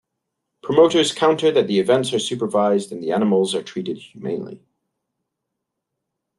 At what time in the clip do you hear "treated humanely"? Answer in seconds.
3.61-4.65